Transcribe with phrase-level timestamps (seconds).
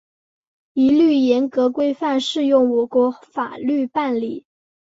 [0.73, 4.47] 一律严格、规范适用我国法律办理